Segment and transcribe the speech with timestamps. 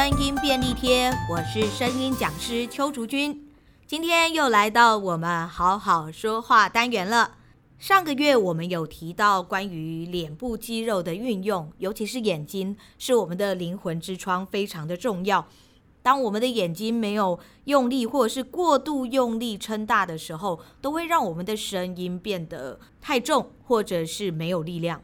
[0.00, 3.46] 声音便利贴，我是声音讲师邱竹君，
[3.86, 7.36] 今天又来到我们好好说话单元了。
[7.78, 15.46] 上个月我们有提到关于脸部肌肉的运用，尤其是眼睛是我们的灵魂之窗，非常的重要。
[16.00, 25.02] 当我们的眼睛没有用力，或者是过度用力撑大的时候，都会让我们的声音变得太重，或者是没有力量。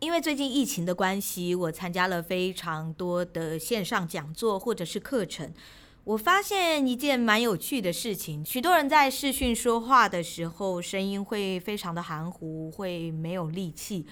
[0.00, 5.52] 因为最近疫情的关系，我参加了非常多的线上讲座或者是课程。
[6.04, 14.06] 我发现一件蛮有趣的事情，许多人在视讯说话的时候，声音会非常的含糊，会没有力气。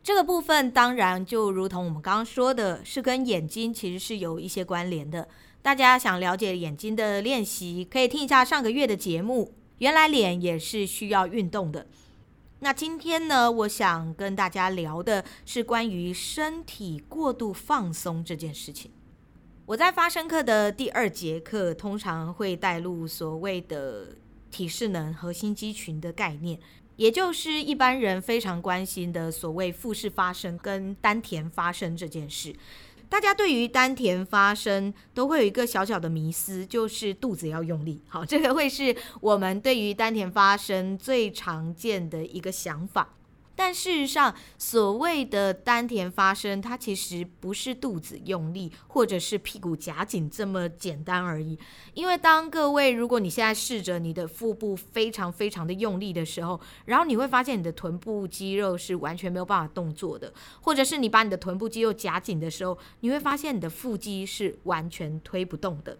[0.00, 5.26] 这个部分当然就如同我们刚刚说的，是跟眼睛其实是有一些关联的。
[5.60, 9.52] 大家想了解眼睛的练习，可以听一下上个月的节目。
[9.78, 11.86] 原来脸也是需要运动的。
[12.64, 18.88] 那今天呢，我想跟大家聊的是关于身体过度放松这件事情。
[19.66, 24.16] 我在发声课的第二节课，通常会带入所谓的
[24.52, 26.56] 体适能核心肌群的概念，
[26.94, 32.54] 也就是一般人非常关心的所谓腹式发声跟丹田发声这件事。
[33.12, 38.00] 大家对于丹田发声都会有一个小小的迷思，就是肚子要用力。
[38.08, 43.10] 好，这个会是我们对于丹田发声最常见的一个想法。
[43.54, 51.58] 但事实上，所谓的丹田发声，它其实不是肚子用力，或者是屁股夹紧这么简单而已。
[51.94, 65.98] 因为当各位，如果你现在试着你的腹部非常非常的用力的时候，然后你会发现你的臀部肌肉是完全没有办法动作的，或者是你把你的臀部肌肉夹紧的时候，你会发现你的腹肌是完全推不动的。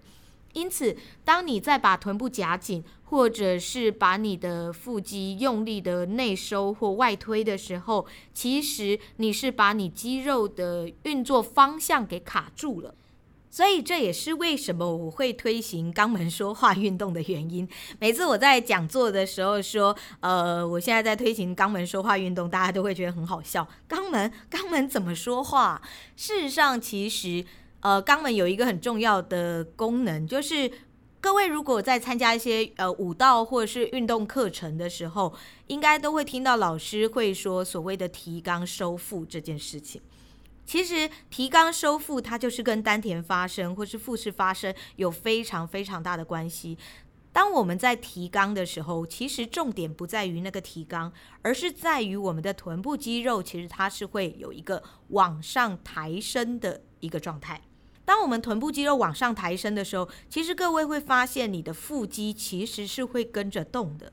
[0.53, 12.94] 因此，当你在把臀部夹紧，或者是把你的腹肌用力的内收或外推的时候，其实你是把你肌肉的运作方向给卡住了。
[13.50, 17.69] 所以这也是为什么我会推行肛门说话运动的原因。
[17.98, 23.69] 每次我在讲座的时候说，呃，我现在在推行肛门说话运动，大家都会觉得很好笑。
[23.87, 25.82] 肛门，肛门怎么说话？
[26.16, 27.44] 事实上，其实。
[27.82, 30.70] 呃，肛门有一个很重要的功能，就是
[31.20, 35.34] 各位如果在参加一些呃舞蹈或者是运动课程的时候，
[35.66, 40.00] 应该都会听到老师会说所谓的提肛收腹这件事情。
[40.65, 46.78] 其实提肛收腹它就是跟丹田发声或是腹式发声有非常非常大的关系。
[47.32, 51.10] 当我们在提肛的时候，其实重点不在于那个提肛，
[51.42, 57.60] 而是在于我们的臀部肌肉，其实它是会有一个往上抬升的一个状态。
[58.05, 64.13] 当我们臀部肌肉往上抬升的时候，其实各位会发现你的腹肌其实是会跟着动的。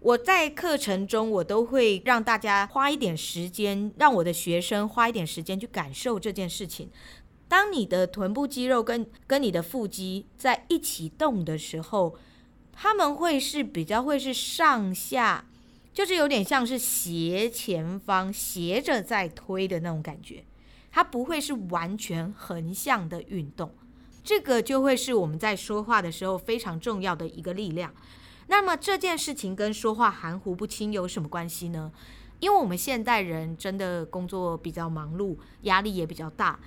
[0.00, 6.88] 我在课程中，我都会让大家花一点时间，让我的学生花一点时间去感受这件事情。
[7.46, 12.16] 当你的臀部肌肉跟跟你的腹肌在一起动的时候，
[12.72, 15.44] 他们会是比较会是上下，
[15.92, 20.44] 就是有点像是斜前方斜着在推的那种感觉。
[20.90, 23.72] 它不会是完全横向的运动，
[24.22, 27.94] 这个就会是我们在说话的时候非常重要的一个力量。
[28.48, 31.92] 那么这件事情跟说话含糊不清有什么关系呢？
[32.40, 36.58] 因为我们现代人真的工作比较忙碌，压力也比较大。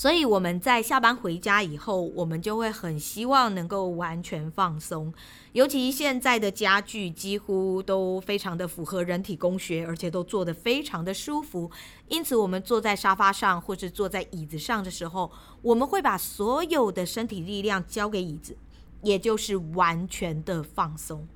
[0.00, 5.12] 所以我们在下班回家以后，我们就会很希望能够完全放松。
[5.52, 11.70] 尤其现在的家具几乎都非常的符合人体工学，而且都做得非常的舒服。
[12.08, 15.30] 因此，我们坐在沙发上或是坐在椅子上的时候，
[15.60, 18.56] 我们会把所有的身体力量交给椅子，
[19.02, 21.28] 也就是完全的放松。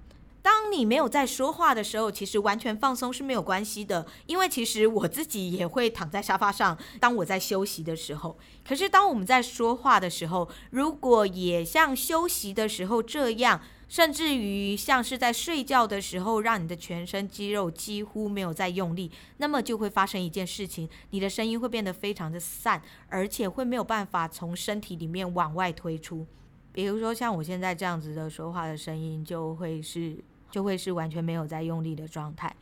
[0.64, 8.38] 当你没有在说话的时候，其实完全放松是没有关系的，因为其实我自己也会躺在沙发上，当我在休息的时候。
[8.66, 13.60] 可是当我们在说话的时候，如果也像休息的时候这样，
[13.90, 26.26] 甚至于像是在睡觉的时候，让你的全身肌肉几乎没有在用力，那么就会发生一件事情，你的声音会变得非常的散，而且会没有办法从身体里面往外推出。
[26.72, 30.16] 比如说像我现在这样子的说话的声音，就会是。
[30.54, 32.54] 就会是完全没有在用力的状态。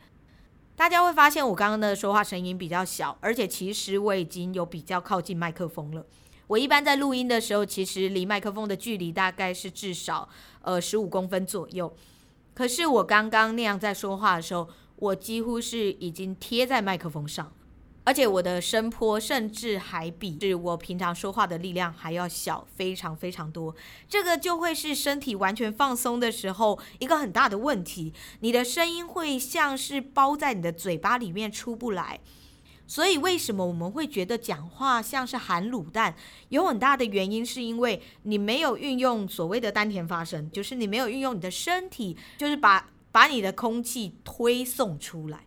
[0.75, 6.03] 大家会发现我刚刚的说话声音比较小，而且其实我已经有比较靠近麦克风了。
[6.47, 10.27] 我一般在录音的时候，其实离麦克风的距离大概是至少
[10.63, 11.95] 呃十五公分左右。
[12.55, 17.53] 可是我刚刚那样在说话的时候，我几乎是已经贴在麦克风上。
[18.05, 23.73] 而且我的声波甚至还比是我平常说话的力量还要小，非常非常多。
[24.09, 32.19] 这个就会是身体完全放松的时候一个很大的问题，你的声音会像是包在你的嘴巴里面出不来。
[32.85, 36.13] 所以为什么我们会觉得讲话像是含卤蛋？
[36.49, 45.45] 有很大的原因是因为你没有运用所谓的丹田发声，就是你没有运用你的身体，就是把把你的空气推送出来。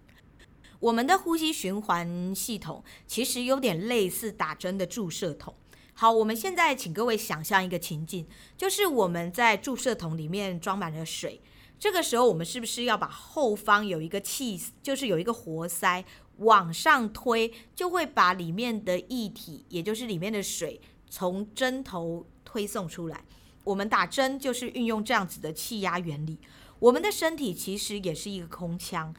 [0.80, 5.54] 我们的呼吸循环系统其实有点类似打针的注射筒。
[5.94, 8.26] 好，我们现在请各位想象一个情境，
[8.56, 11.40] 就是我们在注射筒里面装满了水，
[11.78, 16.04] 这个时候我们是不是要把后方有一个气，就是有一个活塞
[16.38, 20.78] 往上推，就会把里面的液体，也就是里面的水，
[21.08, 23.24] 从针头推送出来。
[23.64, 26.38] 我们打针就是运用这样子的气压原理。
[26.78, 29.14] 我们的身体其实也是一个空腔。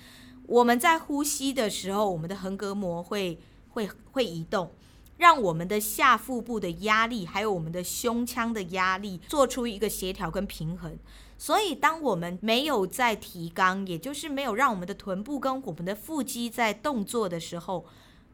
[0.48, 3.40] 我们在呼吸的时候，我们的横膈膜会
[3.70, 4.72] 会会移动，
[5.18, 10.98] 让我们的下腹部的压力，还有我们的胸腔的压力，做出一个协调跟平衡。
[11.38, 17.86] 所以，当我们没有在提肛，也就是没有让我们的臀部跟我们的腹肌在动作的时候，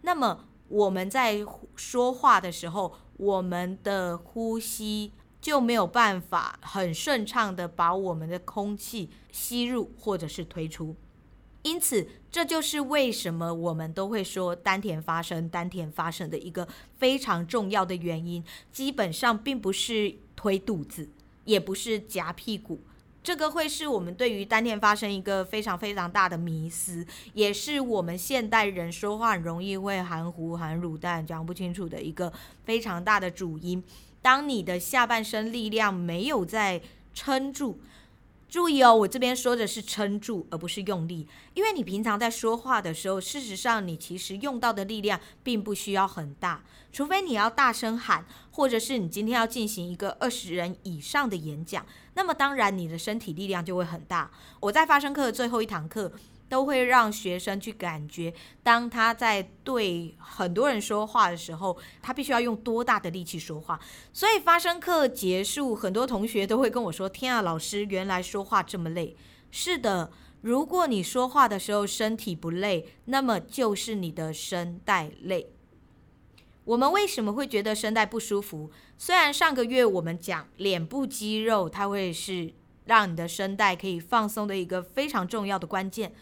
[0.03, 1.43] 那么我们在
[1.75, 5.11] 说话的时候，我们的呼吸
[5.41, 10.95] 就没有办法很顺畅的把我们的空气吸入或者是推出。
[11.63, 16.67] 因此，这就是为什么我们都会说丹田发声、丹田发声的一个
[16.97, 18.43] 非常重要的原因。
[18.71, 21.07] 基本上并不是推肚子，
[21.45, 22.81] 也不是夹屁股，
[23.23, 32.31] 这个会是我们对于丹田发声一个非常非常大的迷思，也是我们现代人说话容易会含糊、含卤蛋、讲不清楚的一个
[32.65, 33.81] 非常大的主因。
[34.21, 36.81] 当你的下半身力量没有在
[37.13, 37.79] 撑住。
[38.53, 41.27] 注意哦，我这边说的是撑住，而不是用力。
[41.55, 51.83] 因为你平常在说话的时候，事实上你其实用到的力量并不需要很大，除非你要大声喊，或者是你今天要进行一个二十人以上的演讲，
[52.13, 54.29] 那么当然你的身体力量就会很大。
[54.59, 56.11] 我在发声课的最后一堂课，
[56.49, 63.79] 都会让学生去感觉，当他在对很多人说话的时候，他必须要用多大的力气说话。
[64.11, 69.15] 所以发声课结束，很多同学都会跟我说：“天啊，老师，原来说话这么累。”
[69.49, 70.11] 是的，
[70.41, 75.49] 如果你说话的时候身体不累，那么就是你的声带累。
[76.65, 78.71] 我们为什么会觉得声带不舒服？
[78.97, 82.53] 虽然上个月我们讲脸部肌肉，它会是
[82.85, 86.13] 让你的声带可以放松的一个非常重要的关键。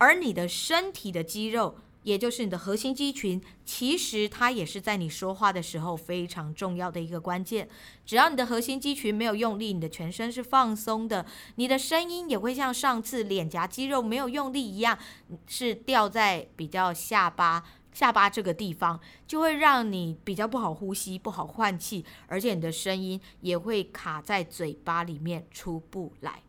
[0.00, 7.68] 而你的身体的肌肉，也就是你的核心肌群，其实它也是在你说话的时候非常重要的一个关键。
[8.06, 11.26] 只要你的核心肌群没有用力，你的全身是放松的，
[11.56, 14.98] 你的声音也会像上次脸颊肌肉没有用力一样，
[15.46, 17.62] 是掉在比较下巴
[17.92, 26.42] 下巴这个地方，就会让你比较不好呼吸、不好换气，而且你的声音也会卡在嘴巴里面出不来。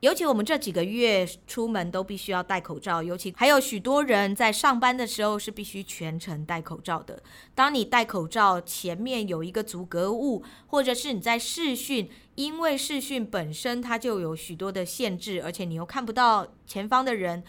[0.00, 7.22] 尤其我们这几个月出门都必须要戴口罩，尤其还有许多人在上班的时候是必须全程戴口罩的。
[7.54, 17.42] 当你戴口罩，前面有一个阻隔物，或者是你在视讯，因为视讯本身它就有许多的限制，而且你又看不到前方的人，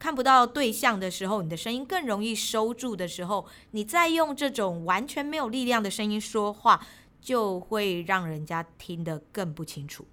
[0.00, 6.84] 看不到对象的时候，你的声音更容易收住的时候，你再用这种完全没有力量的声音说话，
[7.20, 10.04] 就会让人家听得更不清楚。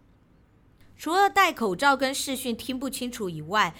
[0.99, 3.73] 除了戴口罩跟视讯听不清楚以外，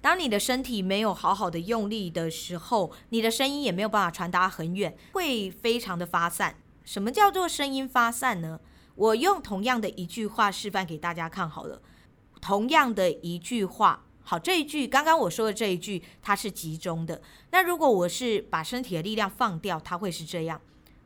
[0.00, 6.56] 当你的身体没有好好的用力的时候，你的声音也没有办法传达很远，会非常的发散。
[6.84, 8.58] 什么叫做声音发散呢？
[8.96, 11.80] 我用同样的一句话示范给大家看好了。
[12.40, 17.22] 同样的一句话，好，这一句刚刚我说的这一句，它是集中的。
[17.52, 20.60] 那如果我是把身体的力量放掉，它会是这样。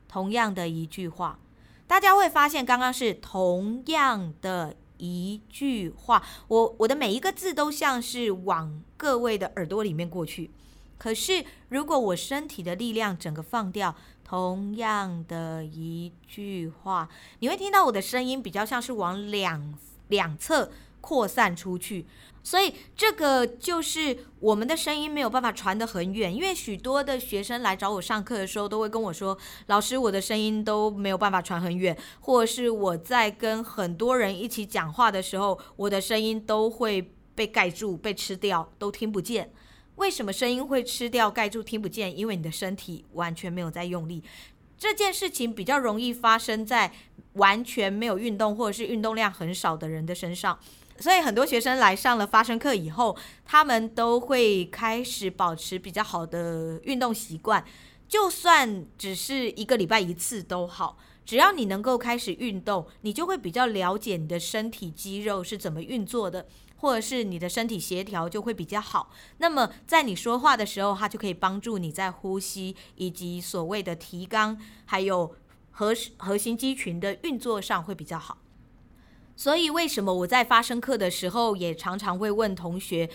[0.08, 1.38] 同样的一句话，
[1.86, 4.76] 大家会发现刚刚是同样的。
[5.00, 10.50] 一句话，我我的每一个字都像是往各位的耳朵里面过去。
[10.98, 19.74] 可是，如果我身体的力量整个放掉，同样的一句话，你会听到我的声音比较像是往两
[20.08, 22.04] 两侧扩散出去。
[22.42, 29.36] 所以这个就是我们的声音没有办法传得很远，因为许多的学生来找我上课的时候，都会跟我说
[29.68, 39.52] ：“老师，我的声音都没有办法传很远，或者是我在跟很多人一起讲话的时候，我的声音都会被盖住、被吃掉，都听不见。
[39.96, 42.16] 为什么声音会吃掉、盖住、听不见？
[42.16, 44.24] 因为你的身体完全没有在用力。
[44.78, 46.90] 这件事情比较容易发生在
[47.34, 50.58] 完全没有运动或者是运动量很少的人的身上。”
[51.00, 57.64] 所以很多学生来上了发声课以后，他们都会开始保持比较好的运动习惯，
[58.06, 60.98] 就算只是一个礼拜一次都好。
[61.24, 69.10] 只要你能够开始运动，你就会比较了解你的身体肌肉是怎么运作的，或者是你的身体协调就会比较好。
[69.38, 75.36] 那么在你说话的时候，它就可以帮助你在呼吸以及所谓的提肛，还有
[75.70, 78.38] 核核心肌群的运作上会比较好。
[79.40, 83.08] 所以为什么我在发声课的时候也常常会问同学，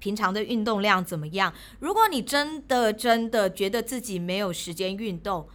[0.00, 1.54] 平常的运动量怎么样？
[1.78, 5.46] 如果你真的真的觉得自己没有时间运动，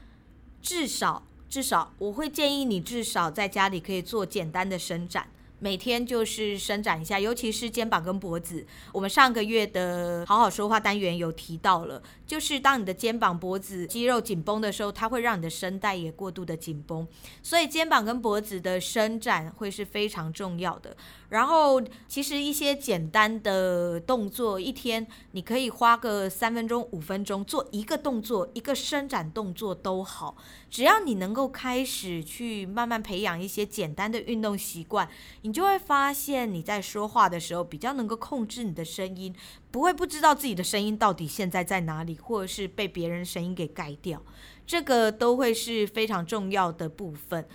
[0.62, 5.28] 至少至少我会建议你至少在家里可以做简单的伸展。
[5.60, 8.66] 每天就是伸展一下，尤其是肩膀跟脖子。
[8.94, 12.02] 我们上个月的好好说话单元有提到了，
[12.34, 17.08] 就是当你的肩膀、脖子肌肉紧绷的时候，它会让你的声带也过度的紧绷，
[17.44, 20.98] 所以肩膀跟脖子的伸展会是非常重要的。
[21.30, 30.36] 然后，其实一些简单的动作，一天你可以花个三分钟、五分钟做一个动作，一个伸展动作都好。
[30.72, 35.08] 只要你能够开始去慢慢培养一些简单的运动习惯，
[35.44, 39.36] 你就会发现你在说话的时候比较能够控制你的声音，
[39.74, 44.22] 不会不知道自己的声音到底现在在哪里，或者是被别人声音给盖掉，
[44.68, 47.48] 这个都会是非常重要的部分。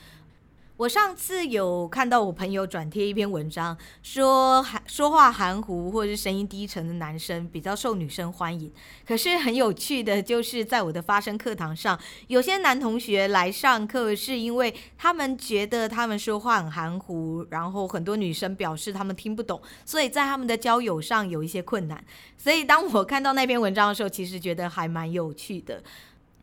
[0.78, 8.72] 我上次有看到我朋友转贴一篇文章，说含说话含糊或者是声音低沉的男生比较受女生欢迎。
[9.04, 22.00] 可是很有趣的就是，在我的发声课堂上，有些男同学来上课是因为他们觉得他们说话很含糊，然后很多女生表示他们听不懂，所以在他们的交友上有一些困难。
[22.36, 25.82] 所以当我看到那篇文章的时候，其实觉得还蛮有趣的。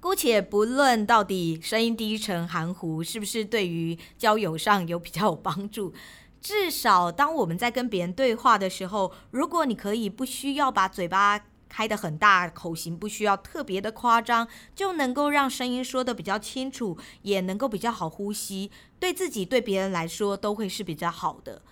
[0.05, 5.91] 姑且不论到底声音低沉含糊是不是对于交友上有比较有帮助，
[6.39, 18.69] 至少当我们在跟别人对话的时候，如果你可以不需要把嘴巴开得很大，口型不需要特别的夸张，就能够让声音说得比较清楚，也能够比较好呼吸，
[18.99, 21.63] 对自己对别人来说都会是比较好的。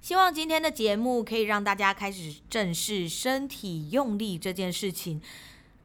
[0.00, 5.20] 希望今天的节目可以让大家开始正视身体用力这件事情。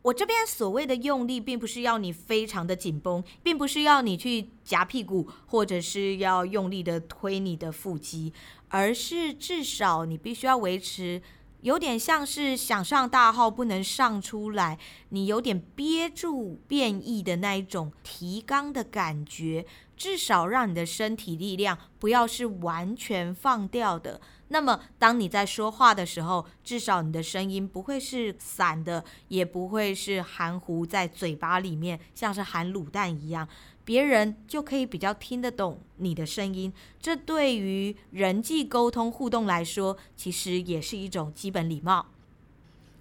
[0.06, 8.32] 我这边所谓的用力，并不是要你非常的紧绷，并不是要你去夹屁股，或者是要用力的推你的腹肌，
[8.70, 11.24] 而是至少你必须要维持，
[11.62, 14.78] 有点像是想上大号不能上出来，
[15.10, 19.66] 你有点憋住变异的那一种提肛的感觉，
[19.98, 24.22] 至少让你的身体力量不要是完全放掉的。
[24.50, 33.48] 那么，当你在说话的时候，至少你的声音不会是散的，也不会是含糊在嘴巴里面，像是含卤蛋一样，
[33.84, 36.72] 别人就可以比较听得懂你的声音。
[37.02, 42.06] 这对于人际沟通互动来说，其实也是一种基本礼貌。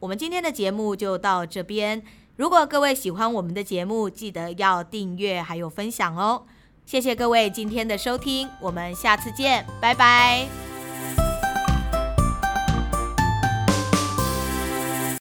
[0.01, 2.03] 我们今天的节目就到这边。
[2.37, 6.45] 如果各位喜欢我们的节目，记得要订阅还有分享哦。
[6.85, 10.64] 谢谢各位今天的收听，我们下次见，拜拜。